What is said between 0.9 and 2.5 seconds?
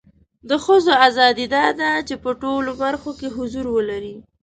اذادی دا ده چې په